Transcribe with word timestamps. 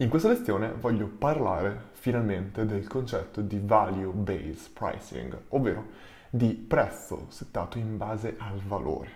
In 0.00 0.10
questa 0.10 0.28
lezione 0.28 0.74
voglio 0.78 1.06
parlare 1.06 1.84
finalmente 1.92 2.66
del 2.66 2.86
concetto 2.86 3.40
di 3.40 3.58
value 3.62 4.12
based 4.12 4.72
pricing, 4.74 5.44
ovvero 5.48 5.86
di 6.28 6.52
prezzo 6.52 7.28
settato 7.30 7.78
in 7.78 7.96
base 7.96 8.34
al 8.36 8.60
valore. 8.60 9.08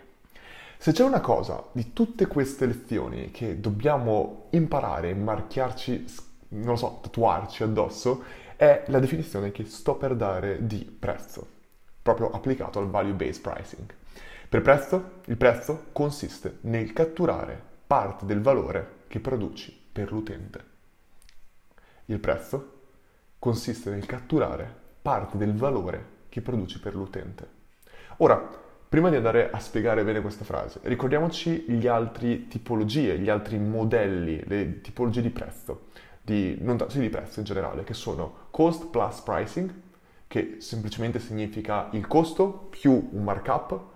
Se 0.79 0.93
c'è 0.93 1.04
una 1.04 1.21
cosa 1.21 1.62
di 1.72 1.93
tutte 1.93 2.27
queste 2.27 2.64
lezioni 2.64 3.30
che 3.30 3.61
dobbiamo 3.61 4.46
imparare, 4.53 5.12
marchiarci, 5.12 6.06
non 6.48 6.78
so, 6.78 7.01
tatuarci 7.03 7.62
addosso, 7.62 8.22
è 8.56 8.85
la 8.87 9.01
definizione 9.01 9.53
che 9.53 9.67
sto 9.67 9.97
per 9.97 10.17
dare 10.17 10.67
di 10.67 10.83
prezzo, 10.85 11.47
proprio 12.01 12.31
applicato 12.31 12.78
al 12.78 12.88
value 12.88 13.12
based 13.12 13.42
pricing. 13.42 13.92
Per 14.49 14.62
prezzo, 14.62 15.10
il 15.26 15.37
prezzo 15.37 15.88
consiste 15.92 16.56
nel 16.62 16.95
catturare 16.95 17.69
parte 17.91 18.24
del 18.24 18.41
valore 18.41 18.98
che 19.09 19.18
produci 19.18 19.77
per 19.90 20.12
l'utente. 20.12 20.64
Il 22.04 22.20
prezzo 22.20 22.82
consiste 23.36 23.90
nel 23.90 24.06
catturare 24.06 24.72
parte 25.02 25.36
del 25.36 25.56
valore 25.56 26.18
che 26.28 26.40
produci 26.40 26.78
per 26.78 26.95
l'utente. 26.95 27.48
Ora, 28.18 28.48
prima 28.88 29.10
di 29.10 29.16
andare 29.16 29.50
a 29.50 29.58
spiegare 29.58 30.04
bene 30.04 30.20
questa 30.20 30.45
frase, 30.45 30.78
ricordiamoci 30.84 31.64
gli 31.66 31.88
altri 31.88 32.46
tipologie, 32.46 33.18
gli 33.18 33.28
altri 33.28 33.58
modelli, 33.58 34.40
le 34.46 34.80
tipologie 34.82 35.20
di 35.20 35.30
prezzo, 35.30 35.88
di, 36.22 36.59
non, 36.60 36.78
sì, 36.88 37.00
di 37.00 37.09
prezzo 37.09 37.40
in 37.40 37.45
generale, 37.45 37.82
che 37.82 37.95
sono 37.95 38.46
cost 38.50 38.86
plus 38.86 39.20
pricing, 39.22 39.74
che 40.28 40.59
semplicemente 40.60 41.18
significa 41.18 41.88
il 41.90 42.06
costo 42.06 42.68
più 42.70 43.09
un 43.10 43.24
markup, 43.24 43.88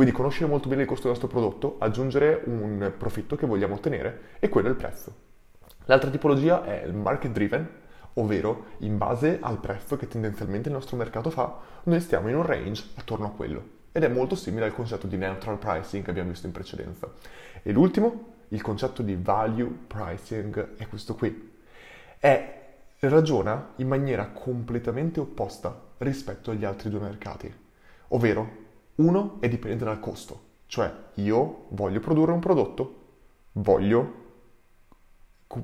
quindi 0.00 0.16
conoscere 0.16 0.48
molto 0.48 0.70
bene 0.70 0.80
il 0.80 0.88
costo 0.88 1.08
del 1.08 1.12
nostro 1.12 1.28
prodotto, 1.28 1.76
aggiungere 1.78 2.40
un 2.46 2.90
profitto 2.96 3.36
che 3.36 3.44
vogliamo 3.44 3.74
ottenere 3.74 4.20
e 4.38 4.48
quello 4.48 4.68
è 4.68 4.70
il 4.70 4.76
prezzo. 4.78 5.14
L'altra 5.84 6.08
tipologia 6.08 6.64
è 6.64 6.84
il 6.86 6.94
market 6.94 7.30
driven, 7.32 7.68
ovvero 8.14 8.64
in 8.78 8.96
base 8.96 9.36
al 9.42 9.60
prezzo 9.60 9.98
che 9.98 10.08
tendenzialmente 10.08 10.70
il 10.70 10.74
nostro 10.74 10.96
mercato 10.96 11.28
fa, 11.28 11.54
noi 11.82 12.00
stiamo 12.00 12.30
in 12.30 12.36
un 12.36 12.46
range 12.46 12.82
attorno 12.94 13.26
a 13.26 13.30
quello. 13.32 13.62
Ed 13.92 14.02
è 14.02 14.08
molto 14.08 14.36
simile 14.36 14.64
al 14.64 14.72
concetto 14.72 15.06
di 15.06 15.18
neutral 15.18 15.58
pricing 15.58 16.02
che 16.02 16.08
abbiamo 16.08 16.30
visto 16.30 16.46
in 16.46 16.52
precedenza. 16.52 17.12
E 17.62 17.70
l'ultimo, 17.70 18.36
il 18.48 18.62
concetto 18.62 19.02
di 19.02 19.18
value 19.20 19.70
pricing, 19.86 20.76
è 20.76 20.88
questo 20.88 21.14
qui. 21.14 21.52
È, 22.18 22.58
ragiona 23.00 23.72
in 23.76 23.86
maniera 23.86 24.28
completamente 24.28 25.20
opposta 25.20 25.78
rispetto 25.98 26.52
agli 26.52 26.64
altri 26.64 26.88
due 26.88 27.00
mercati. 27.00 27.54
Ovvero, 28.08 28.68
uno 28.96 29.36
è 29.40 29.48
dipendente 29.48 29.84
dal 29.84 30.00
costo, 30.00 30.40
cioè 30.66 30.92
io 31.14 31.66
voglio 31.70 32.00
produrre 32.00 32.32
un 32.32 32.40
prodotto, 32.40 32.94
voglio 33.52 34.18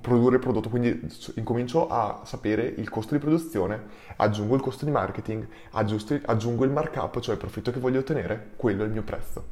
produrre 0.00 0.36
il 0.36 0.40
prodotto, 0.40 0.68
quindi 0.68 1.06
incomincio 1.36 1.88
a 1.88 2.22
sapere 2.24 2.64
il 2.64 2.88
costo 2.88 3.14
di 3.14 3.20
produzione, 3.20 3.84
aggiungo 4.16 4.56
il 4.56 4.60
costo 4.60 4.84
di 4.84 4.90
marketing, 4.90 5.46
aggiungo 5.70 6.64
il 6.64 6.70
markup, 6.70 7.20
cioè 7.20 7.34
il 7.34 7.40
profitto 7.40 7.70
che 7.70 7.78
voglio 7.78 8.00
ottenere, 8.00 8.52
quello 8.56 8.82
è 8.82 8.86
il 8.86 8.92
mio 8.92 9.04
prezzo. 9.04 9.44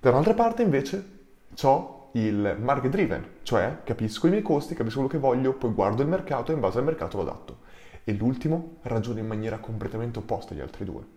Da 0.00 0.10
un'altra 0.10 0.34
parte 0.34 0.62
invece 0.62 1.16
ho 1.62 2.10
il 2.12 2.56
market 2.60 2.90
driven, 2.90 3.26
cioè 3.42 3.78
capisco 3.84 4.26
i 4.26 4.30
miei 4.30 4.42
costi, 4.42 4.74
capisco 4.74 4.96
quello 4.96 5.10
che 5.10 5.18
voglio, 5.18 5.54
poi 5.54 5.72
guardo 5.72 6.02
il 6.02 6.08
mercato 6.08 6.50
e 6.50 6.54
in 6.54 6.60
base 6.60 6.78
al 6.78 6.84
mercato 6.84 7.16
lo 7.16 7.22
adatto. 7.22 7.58
E 8.04 8.12
l'ultimo 8.12 8.76
ragiona 8.82 9.20
in 9.20 9.26
maniera 9.26 9.58
completamente 9.58 10.18
opposta 10.18 10.52
agli 10.52 10.60
altri 10.60 10.84
due. 10.84 11.16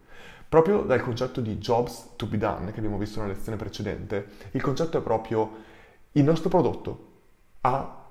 Proprio 0.51 0.81
dal 0.81 1.01
concetto 1.01 1.39
di 1.39 1.59
jobs 1.59 2.09
to 2.17 2.25
be 2.25 2.37
done 2.37 2.73
che 2.73 2.79
abbiamo 2.79 2.97
visto 2.97 3.21
nella 3.21 3.31
lezione 3.31 3.57
precedente, 3.57 4.27
il 4.51 4.61
concetto 4.61 4.97
è 4.97 5.01
proprio 5.01 5.49
il 6.11 6.25
nostro 6.25 6.49
prodotto 6.49 7.07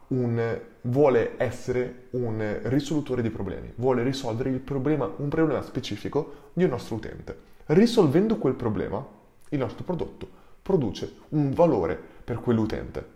un, 0.06 0.61
vuole 0.80 1.34
essere 1.36 2.06
un 2.12 2.61
risolutore 2.62 3.20
di 3.20 3.28
problemi, 3.28 3.70
vuole 3.74 4.02
risolvere 4.02 4.48
problema, 4.52 5.05
un 5.18 5.28
problema 5.28 5.61
specifico 5.61 6.48
di 6.55 6.64
un 6.64 6.70
nostro 6.70 6.94
utente. 6.94 7.38
Risolvendo 7.66 8.38
quel 8.38 8.55
problema, 8.55 9.07
il 9.51 9.58
nostro 9.58 9.84
prodotto 9.84 10.27
produce 10.62 11.17
un 11.30 11.51
valore 11.51 11.95
per 12.24 12.40
quell'utente, 12.40 13.07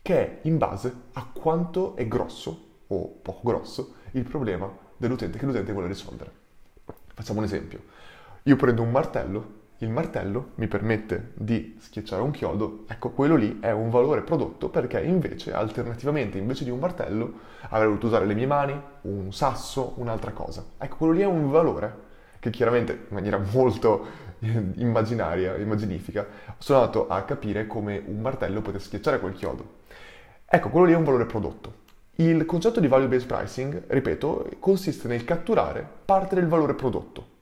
che 0.00 0.16
è 0.16 0.38
in 0.44 0.56
base 0.56 0.90
a 1.12 1.28
quanto 1.30 1.96
è 1.96 2.08
grosso 2.08 2.68
o 2.86 3.18
poco 3.20 3.40
grosso 3.42 3.94
il 4.12 4.24
problema 4.24 4.74
dell'utente 4.96 5.36
che 5.36 5.44
l'utente 5.44 5.72
vuole 5.72 5.88
risolvere. 5.88 6.32
Facciamo 7.12 7.40
un 7.40 7.44
esempio. 7.44 8.12
Io 8.44 8.56
prendo 8.56 8.82
un 8.82 8.90
martello 8.90 9.62
il 9.78 9.90
martello 9.90 10.50
mi 10.56 10.68
permette 10.68 11.32
di 11.34 11.76
schiacciare 11.78 12.22
un 12.22 12.30
chiodo, 12.30 12.84
ecco 12.88 13.10
quello 13.10 13.36
lì 13.36 13.58
è 13.60 13.70
un 13.72 13.90
valore 13.90 14.22
prodotto 14.22 14.68
perché 14.68 15.00
invece, 15.00 15.52
alternativamente, 15.52 16.38
invece 16.38 16.64
di 16.64 16.70
un 16.70 16.78
martello, 16.78 17.32
avrei 17.68 17.88
dovuto 17.88 18.06
usare 18.06 18.24
le 18.24 18.34
mie 18.34 18.46
mani, 18.46 18.80
un 19.02 19.32
sasso, 19.32 19.94
un'altra 19.96 20.30
cosa. 20.30 20.64
Ecco, 20.78 20.96
quello 20.96 21.12
lì 21.12 21.20
è 21.22 21.26
un 21.26 21.50
valore 21.50 22.02
che 22.38 22.50
chiaramente 22.50 22.92
in 22.92 23.14
maniera 23.14 23.38
molto 23.52 24.06
immaginaria, 24.76 25.56
immaginifica, 25.56 26.26
sono 26.58 26.80
andato 26.80 27.08
a 27.08 27.22
capire 27.22 27.66
come 27.66 28.02
un 28.06 28.20
martello 28.20 28.62
potesse 28.62 28.86
schiacciare 28.86 29.20
quel 29.20 29.34
chiodo. 29.34 29.80
Ecco, 30.46 30.68
quello 30.70 30.86
lì 30.86 30.92
è 30.92 30.96
un 30.96 31.04
valore 31.04 31.26
prodotto. 31.26 31.82
Il 32.16 32.46
concetto 32.46 32.78
di 32.78 32.86
value 32.86 33.08
based 33.08 33.26
pricing, 33.26 33.84
ripeto, 33.88 34.50
consiste 34.60 35.08
nel 35.08 35.24
catturare 35.24 35.86
parte 36.04 36.36
del 36.36 36.46
valore 36.46 36.74
prodotto. 36.74 37.32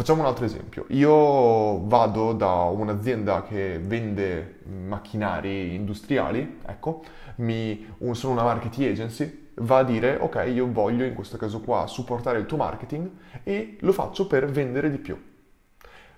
Facciamo 0.00 0.22
un 0.22 0.28
altro 0.28 0.46
esempio. 0.46 0.86
Io 0.88 1.86
vado 1.86 2.32
da 2.32 2.62
un'azienda 2.62 3.42
che 3.42 3.78
vende 3.78 4.60
macchinari 4.64 5.74
industriali, 5.74 6.60
ecco, 6.64 7.02
mi, 7.36 7.86
sono 8.12 8.32
una 8.32 8.44
marketing 8.44 8.92
agency, 8.92 9.48
va 9.56 9.76
a 9.76 9.84
dire 9.84 10.16
ok, 10.18 10.48
io 10.54 10.72
voglio 10.72 11.04
in 11.04 11.12
questo 11.12 11.36
caso 11.36 11.60
qua 11.60 11.86
supportare 11.86 12.38
il 12.38 12.46
tuo 12.46 12.56
marketing 12.56 13.10
e 13.42 13.76
lo 13.80 13.92
faccio 13.92 14.26
per 14.26 14.50
vendere 14.50 14.90
di 14.90 14.96
più. 14.96 15.22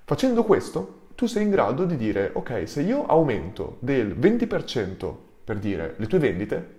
Facendo 0.05 0.45
questo, 0.45 1.09
tu 1.17 1.27
sei 1.27 1.43
in 1.43 1.51
grado 1.51 1.85
di 1.85 1.97
dire 1.97 2.31
ok, 2.35 2.69
se 2.69 2.83
io 2.83 3.05
aumento 3.07 3.79
del 3.81 4.17
20% 4.17 5.13
per 5.43 5.59
dire 5.59 5.95
le 5.97 6.07
tue 6.07 6.21
vendite, 6.21 6.75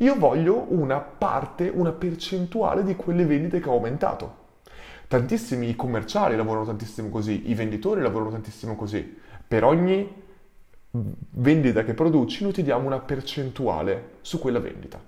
io 0.00 0.18
voglio 0.18 0.66
una 0.68 0.98
parte, 0.98 1.70
una 1.72 1.92
percentuale 1.92 2.84
di 2.84 2.94
quelle 2.94 3.24
vendite 3.24 3.58
che 3.58 3.70
ho 3.70 3.72
aumentato. 3.72 4.40
Tantissimi 5.12 5.76
commerciali 5.76 6.36
lavorano 6.36 6.64
tantissimo 6.64 7.10
così, 7.10 7.50
i 7.50 7.54
venditori 7.54 8.00
lavorano 8.00 8.30
tantissimo 8.30 8.74
così. 8.76 9.18
Per 9.46 9.62
ogni 9.62 10.10
vendita 11.32 11.84
che 11.84 11.92
produci 11.92 12.44
noi 12.44 12.54
ti 12.54 12.62
diamo 12.62 12.86
una 12.86 12.98
percentuale 12.98 14.12
su 14.22 14.38
quella 14.38 14.58
vendita. 14.58 14.98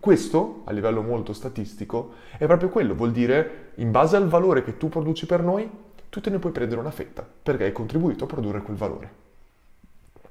Questo, 0.00 0.62
a 0.64 0.72
livello 0.72 1.02
molto 1.02 1.34
statistico, 1.34 2.14
è 2.38 2.46
proprio 2.46 2.70
quello, 2.70 2.94
vuol 2.94 3.12
dire 3.12 3.72
in 3.74 3.90
base 3.90 4.16
al 4.16 4.28
valore 4.28 4.64
che 4.64 4.78
tu 4.78 4.88
produci 4.88 5.26
per 5.26 5.42
noi, 5.42 5.70
tu 6.08 6.22
te 6.22 6.30
ne 6.30 6.38
puoi 6.38 6.52
prendere 6.52 6.80
una 6.80 6.90
fetta, 6.90 7.22
perché 7.42 7.64
hai 7.64 7.72
contribuito 7.72 8.24
a 8.24 8.28
produrre 8.28 8.62
quel 8.62 8.78
valore. 8.78 9.12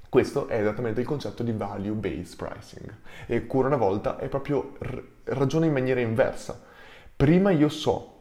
Questo 0.09 0.47
è 0.47 0.59
esattamente 0.59 1.01
il 1.01 1.05
concetto 1.05 1.43
di 1.43 1.51
value-based 1.51 2.35
pricing 2.35 2.95
e 3.27 3.35
ancora 3.35 3.67
una 3.67 3.77
volta 3.77 4.17
è 4.17 4.27
proprio 4.27 4.75
ragione 5.25 5.67
in 5.67 5.73
maniera 5.73 5.99
inversa. 5.99 6.59
Prima 7.15 7.51
io 7.51 7.69
so 7.69 8.17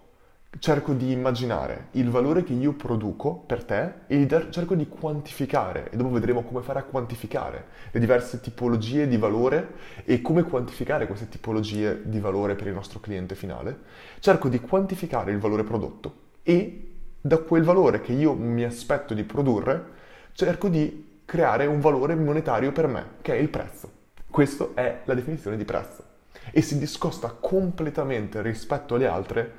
cerco 0.58 0.92
di 0.94 1.12
immaginare 1.12 1.88
il 1.92 2.10
valore 2.10 2.42
che 2.42 2.52
io 2.52 2.72
produco 2.72 3.34
per 3.34 3.64
te 3.64 3.92
e 4.06 4.26
cerco 4.50 4.74
di 4.74 4.88
quantificare, 4.88 5.90
e 5.90 5.96
dopo 5.96 6.10
vedremo 6.10 6.42
come 6.42 6.62
fare 6.62 6.78
a 6.78 6.84
quantificare 6.84 7.66
le 7.90 8.00
diverse 8.00 8.40
tipologie 8.40 9.06
di 9.06 9.16
valore 9.18 9.74
e 10.04 10.20
come 10.22 10.42
quantificare 10.42 11.06
queste 11.06 11.28
tipologie 11.28 12.00
di 12.04 12.18
valore 12.18 12.54
per 12.54 12.66
il 12.66 12.74
nostro 12.74 12.98
cliente 12.98 13.34
finale. 13.34 13.78
Cerco 14.20 14.48
di 14.48 14.58
quantificare 14.60 15.32
il 15.32 15.38
valore 15.38 15.64
prodotto 15.64 16.14
e 16.42 16.92
da 17.20 17.38
quel 17.38 17.62
valore 17.62 18.00
che 18.00 18.12
io 18.12 18.32
mi 18.34 18.64
aspetto 18.64 19.12
di 19.12 19.24
produrre, 19.24 19.84
cerco 20.32 20.68
di 20.68 21.20
creare 21.24 21.66
un 21.66 21.80
valore 21.80 22.14
monetario 22.14 22.72
per 22.72 22.86
me, 22.86 23.06
che 23.20 23.34
è 23.34 23.36
il 23.36 23.50
prezzo. 23.50 23.90
Questa 24.30 24.68
è 24.74 25.02
la 25.04 25.14
definizione 25.14 25.56
di 25.56 25.64
prezzo 25.64 26.04
e 26.50 26.62
si 26.62 26.78
discosta 26.78 27.28
completamente 27.38 28.40
rispetto 28.40 28.94
alle 28.94 29.06
altre 29.06 29.52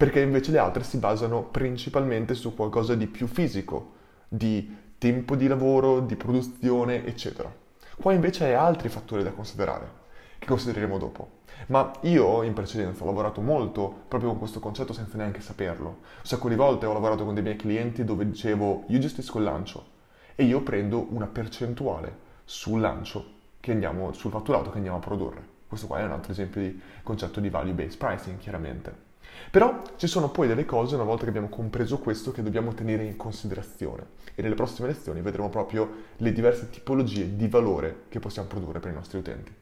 perché 0.00 0.20
invece 0.20 0.50
le 0.50 0.56
altre 0.56 0.82
si 0.82 0.96
basano 0.96 1.42
principalmente 1.42 2.32
su 2.32 2.54
qualcosa 2.54 2.94
di 2.94 3.06
più 3.06 3.26
fisico, 3.26 3.92
di 4.26 4.74
tempo 4.96 5.36
di 5.36 5.46
lavoro, 5.46 6.00
di 6.00 6.16
produzione, 6.16 7.04
eccetera. 7.04 7.54
Qua 8.00 8.14
invece 8.14 8.44
hai 8.44 8.54
altri 8.54 8.88
fattori 8.88 9.22
da 9.22 9.32
considerare, 9.32 9.90
che 10.38 10.46
considereremo 10.46 10.96
dopo. 10.96 11.40
Ma 11.66 11.92
io 12.04 12.42
in 12.44 12.54
precedenza 12.54 13.02
ho 13.02 13.06
lavorato 13.08 13.42
molto 13.42 14.04
proprio 14.08 14.30
con 14.30 14.38
questo 14.38 14.58
concetto 14.58 14.94
senza 14.94 15.18
neanche 15.18 15.42
saperlo. 15.42 15.88
Un 15.88 15.96
sacco 16.22 16.48
di 16.48 16.54
volte 16.54 16.86
ho 16.86 16.94
lavorato 16.94 17.26
con 17.26 17.34
dei 17.34 17.42
miei 17.42 17.56
clienti 17.56 18.02
dove 18.02 18.24
dicevo 18.24 18.84
io 18.86 18.98
gestisco 18.98 19.36
il 19.36 19.44
lancio 19.44 19.84
e 20.34 20.44
io 20.44 20.62
prendo 20.62 21.08
una 21.10 21.26
percentuale 21.26 22.16
sul 22.44 22.80
lancio 22.80 23.32
che 23.60 23.72
andiamo, 23.72 24.14
sul 24.14 24.30
fatturato 24.30 24.70
che 24.70 24.76
andiamo 24.76 24.96
a 24.96 25.00
produrre. 25.00 25.46
Questo 25.68 25.86
qua 25.86 25.98
è 25.98 26.04
un 26.04 26.12
altro 26.12 26.32
esempio 26.32 26.62
di 26.62 26.80
concetto 27.02 27.38
di 27.38 27.50
value 27.50 27.74
based 27.74 27.98
pricing, 27.98 28.38
chiaramente. 28.38 29.09
Però 29.50 29.82
ci 29.96 30.06
sono 30.06 30.30
poi 30.30 30.46
delle 30.46 30.64
cose, 30.64 30.94
una 30.94 31.04
volta 31.04 31.24
che 31.24 31.30
abbiamo 31.30 31.48
compreso 31.48 31.98
questo, 31.98 32.30
che 32.30 32.42
dobbiamo 32.42 32.72
tenere 32.72 33.04
in 33.04 33.16
considerazione 33.16 34.06
e 34.34 34.42
nelle 34.42 34.54
prossime 34.54 34.88
lezioni 34.88 35.20
vedremo 35.20 35.48
proprio 35.48 35.90
le 36.16 36.32
diverse 36.32 36.70
tipologie 36.70 37.36
di 37.36 37.48
valore 37.48 38.04
che 38.08 38.20
possiamo 38.20 38.48
produrre 38.48 38.80
per 38.80 38.92
i 38.92 38.94
nostri 38.94 39.18
utenti. 39.18 39.59